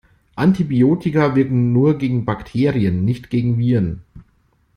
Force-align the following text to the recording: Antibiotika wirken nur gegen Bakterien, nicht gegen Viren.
Antibiotika 0.35 1.35
wirken 1.35 1.73
nur 1.73 1.99
gegen 1.99 2.25
Bakterien, 2.25 3.05
nicht 3.05 3.29
gegen 3.29 3.59
Viren. 3.59 4.01